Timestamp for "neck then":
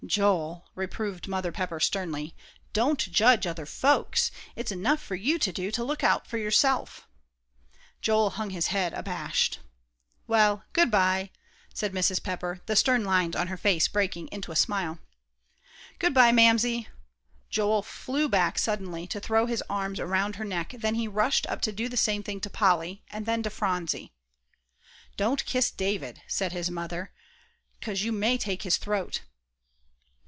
20.45-20.95